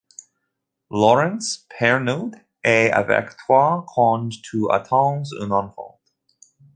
Laurence 0.89 1.67
Pernoud 1.69 2.33
est 2.63 2.89
avec 2.89 3.37
toi 3.45 3.85
quand 3.93 4.29
tu 4.41 4.65
Attends 4.71 5.21
un 5.39 5.51
enfant. 5.51 5.99